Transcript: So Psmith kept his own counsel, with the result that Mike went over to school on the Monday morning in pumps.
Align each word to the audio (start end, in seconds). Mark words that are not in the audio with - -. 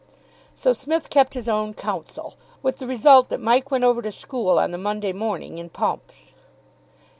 So 0.55 0.73
Psmith 0.73 1.11
kept 1.11 1.35
his 1.35 1.47
own 1.47 1.75
counsel, 1.75 2.33
with 2.63 2.77
the 2.79 2.87
result 2.87 3.29
that 3.29 3.39
Mike 3.39 3.69
went 3.69 3.83
over 3.83 4.01
to 4.01 4.11
school 4.11 4.57
on 4.57 4.71
the 4.71 4.79
Monday 4.79 5.13
morning 5.13 5.59
in 5.59 5.69
pumps. 5.69 6.33